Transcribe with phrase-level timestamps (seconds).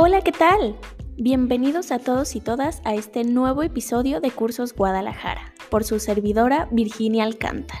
[0.00, 0.78] Hola, ¿qué tal?
[1.16, 6.68] Bienvenidos a todos y todas a este nuevo episodio de Cursos Guadalajara por su servidora
[6.70, 7.80] Virginia Alcántar.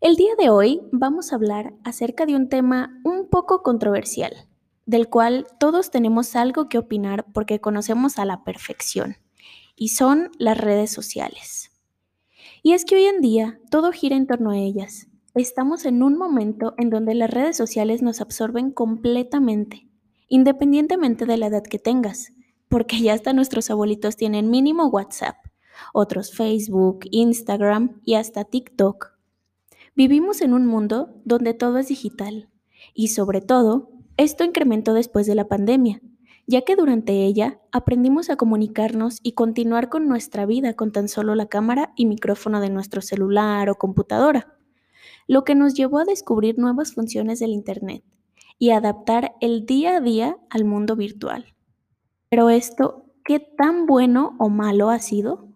[0.00, 4.46] El día de hoy vamos a hablar acerca de un tema un poco controversial,
[4.86, 9.16] del cual todos tenemos algo que opinar porque conocemos a la perfección,
[9.74, 11.72] y son las redes sociales.
[12.62, 15.07] Y es que hoy en día todo gira en torno a ellas.
[15.38, 19.88] Estamos en un momento en donde las redes sociales nos absorben completamente,
[20.26, 22.32] independientemente de la edad que tengas,
[22.68, 25.36] porque ya hasta nuestros abuelitos tienen mínimo WhatsApp,
[25.94, 29.12] otros Facebook, Instagram y hasta TikTok.
[29.94, 32.48] Vivimos en un mundo donde todo es digital
[32.92, 36.02] y sobre todo, esto incrementó después de la pandemia,
[36.48, 41.36] ya que durante ella aprendimos a comunicarnos y continuar con nuestra vida con tan solo
[41.36, 44.57] la cámara y micrófono de nuestro celular o computadora,
[45.28, 48.02] lo que nos llevó a descubrir nuevas funciones del Internet
[48.58, 51.54] y adaptar el día a día al mundo virtual.
[52.30, 55.48] Pero esto, ¿qué tan bueno o malo ha sido?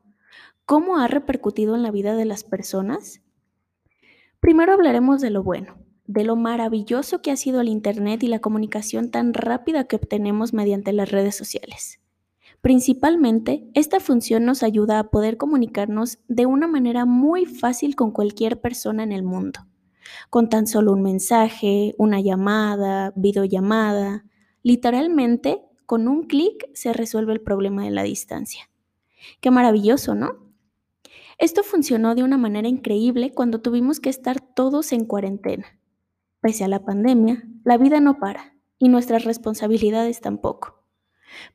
[0.67, 3.23] ¿Cómo ha repercutido en la vida de las personas?
[4.41, 8.41] Primero hablaremos de lo bueno, de lo maravilloso que ha sido el Internet y la
[8.41, 12.02] comunicación tan rápida que obtenemos mediante las redes sociales.
[12.63, 18.61] Principalmente, esta función nos ayuda a poder comunicarnos de una manera muy fácil con cualquier
[18.61, 19.67] persona en el mundo,
[20.31, 24.25] con tan solo un mensaje, una llamada, videollamada,
[24.63, 28.71] literalmente con un clic se resuelve el problema de la distancia.
[29.41, 30.53] Qué maravilloso, ¿no?
[31.39, 35.67] Esto funcionó de una manera increíble cuando tuvimos que estar todos en cuarentena.
[36.41, 40.82] Pese a la pandemia, la vida no para y nuestras responsabilidades tampoco.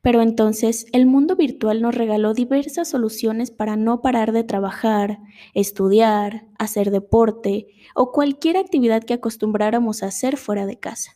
[0.01, 5.19] Pero entonces el mundo virtual nos regaló diversas soluciones para no parar de trabajar,
[5.53, 11.11] estudiar, hacer deporte o cualquier actividad que acostumbráramos a hacer fuera de casa.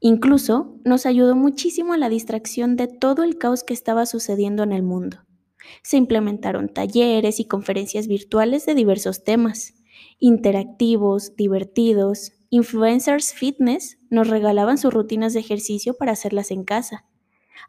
[0.00, 4.72] Incluso nos ayudó muchísimo a la distracción de todo el caos que estaba sucediendo en
[4.72, 5.18] el mundo.
[5.82, 9.74] Se implementaron talleres y conferencias virtuales de diversos temas,
[10.18, 12.32] interactivos, divertidos.
[12.50, 17.06] Influencers fitness nos regalaban sus rutinas de ejercicio para hacerlas en casa.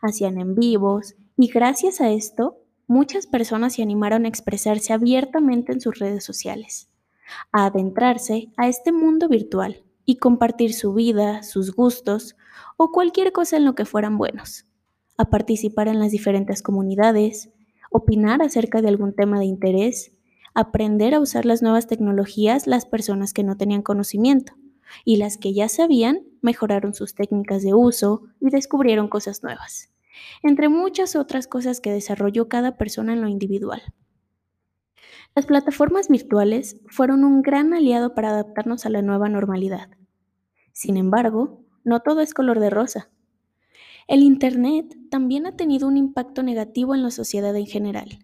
[0.01, 5.81] Hacían en vivos y gracias a esto muchas personas se animaron a expresarse abiertamente en
[5.81, 6.89] sus redes sociales,
[7.51, 12.35] a adentrarse a este mundo virtual y compartir su vida, sus gustos
[12.77, 14.65] o cualquier cosa en lo que fueran buenos,
[15.17, 17.49] a participar en las diferentes comunidades,
[17.91, 20.13] opinar acerca de algún tema de interés,
[20.53, 24.53] aprender a usar las nuevas tecnologías las personas que no tenían conocimiento
[25.05, 29.91] y las que ya sabían mejoraron sus técnicas de uso y descubrieron cosas nuevas,
[30.43, 33.81] entre muchas otras cosas que desarrolló cada persona en lo individual.
[35.35, 39.89] Las plataformas virtuales fueron un gran aliado para adaptarnos a la nueva normalidad.
[40.73, 43.09] Sin embargo, no todo es color de rosa.
[44.07, 48.19] El Internet también ha tenido un impacto negativo en la sociedad en general,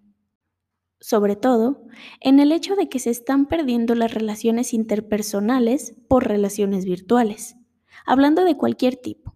[1.03, 1.83] sobre todo
[2.21, 7.57] en el hecho de que se están perdiendo las relaciones interpersonales por relaciones virtuales,
[8.05, 9.35] hablando de cualquier tipo,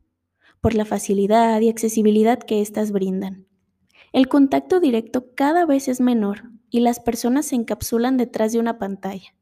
[0.62, 3.48] por la facilidad y accesibilidad que éstas brindan.
[4.14, 8.80] El contacto directo cada vez es menor y las personas se encapsulan detrás de una
[8.80, 9.36] pantalla.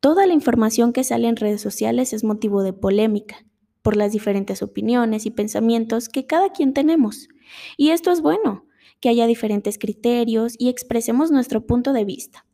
[0.00, 3.46] Toda la información que sale en redes sociales es motivo de polémica,
[3.80, 7.28] por las diferentes opiniones y pensamientos que cada quien tenemos.
[7.76, 8.63] Y esto es bueno,
[9.04, 12.46] que haya diferentes criterios y expresemos nuestro punto de vista.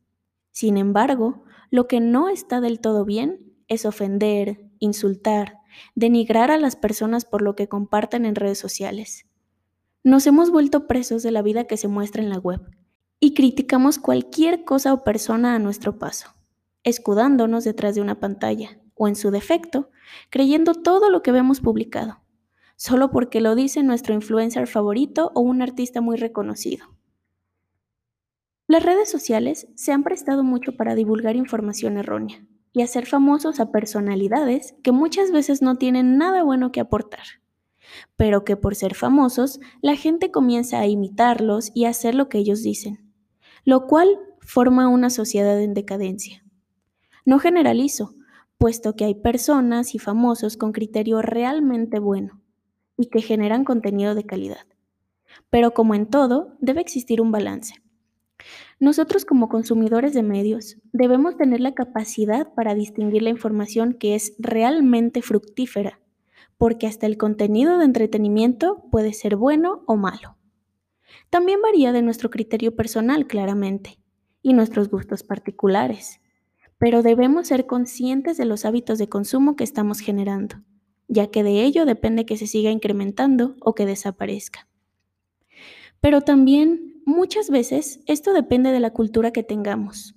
[0.51, 5.59] Sin embargo, lo que no está del todo bien es ofender, insultar,
[5.95, 9.27] denigrar a las personas por lo que comparten en redes sociales.
[10.03, 12.61] Nos hemos vuelto presos de la vida que se muestra en la web
[13.21, 16.35] y criticamos cualquier cosa o persona a nuestro paso,
[16.83, 19.91] escudándonos detrás de una pantalla o en su defecto,
[20.31, 22.19] creyendo todo lo que vemos publicado,
[22.81, 26.87] solo porque lo dice nuestro influencer favorito o un artista muy reconocido.
[28.67, 32.43] Las redes sociales se han prestado mucho para divulgar información errónea
[32.73, 37.27] y hacer famosos a personalidades que muchas veces no tienen nada bueno que aportar,
[38.17, 42.39] pero que por ser famosos la gente comienza a imitarlos y a hacer lo que
[42.39, 43.13] ellos dicen,
[43.63, 44.09] lo cual
[44.41, 46.47] forma una sociedad en decadencia.
[47.27, 48.15] No generalizo,
[48.57, 52.40] puesto que hay personas y famosos con criterio realmente bueno
[53.01, 54.67] y que generan contenido de calidad.
[55.49, 57.75] Pero como en todo, debe existir un balance.
[58.79, 64.35] Nosotros como consumidores de medios debemos tener la capacidad para distinguir la información que es
[64.39, 66.01] realmente fructífera,
[66.59, 70.37] porque hasta el contenido de entretenimiento puede ser bueno o malo.
[71.31, 73.99] También varía de nuestro criterio personal, claramente,
[74.43, 76.21] y nuestros gustos particulares
[76.81, 80.63] pero debemos ser conscientes de los hábitos de consumo que estamos generando,
[81.11, 84.69] ya que de ello depende que se siga incrementando o que desaparezca.
[86.01, 90.15] Pero también muchas veces esto depende de la cultura que tengamos,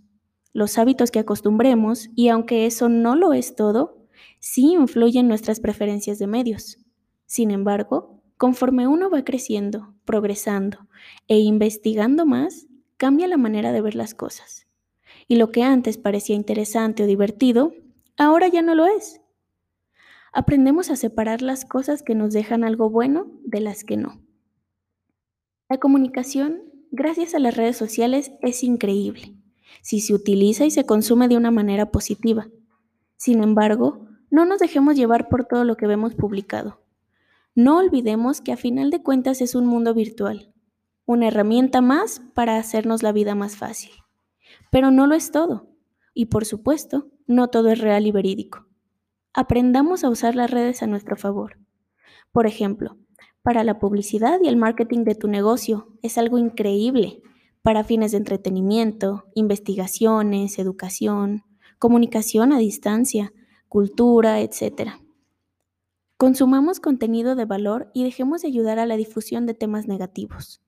[0.54, 4.06] los hábitos que acostumbremos y aunque eso no lo es todo,
[4.40, 6.78] sí influyen nuestras preferencias de medios.
[7.26, 10.88] Sin embargo, conforme uno va creciendo, progresando
[11.28, 12.68] e investigando más,
[12.98, 14.68] cambia la manera de ver las cosas.
[15.28, 17.74] Y lo que antes parecía interesante o divertido,
[18.16, 19.23] ahora ya no lo es.
[20.36, 24.20] Aprendemos a separar las cosas que nos dejan algo bueno de las que no.
[25.70, 29.36] La comunicación, gracias a las redes sociales, es increíble,
[29.84, 32.50] si se utiliza y se consume de una manera positiva.
[33.16, 36.82] Sin embargo, no nos dejemos llevar por todo lo que vemos publicado.
[37.54, 40.52] No olvidemos que a final de cuentas es un mundo virtual,
[41.06, 43.92] una herramienta más para hacernos la vida más fácil.
[44.72, 45.70] Pero no lo es todo.
[46.16, 48.66] Y por supuesto, no todo es real y verídico.
[49.34, 51.58] Aprendamos a usar las redes a nuestro favor.
[52.32, 52.98] Por ejemplo,
[53.44, 55.90] para la publicidad y el marketing de tu negocio.
[56.02, 57.22] Es algo increíble
[57.62, 61.44] para fines de entretenimiento, investigaciones, educación,
[61.78, 63.34] comunicación a distancia,
[63.68, 64.92] cultura, etc.
[66.18, 70.62] Consumamos contenido de valor y dejemos de ayudar a la difusión de temas negativos.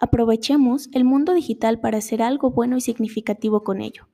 [0.00, 4.06] Aprovechemos el mundo digital para hacer algo bueno y significativo con ello.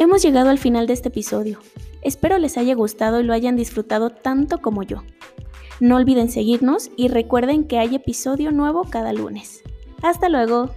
[0.00, 1.58] Hemos llegado al final de este episodio.
[2.00, 5.02] Espero les haya gustado y lo hayan disfrutado tanto como yo.
[5.78, 9.62] No olviden seguirnos y recuerden que hay episodio nuevo cada lunes.
[10.00, 10.70] Hasta luego.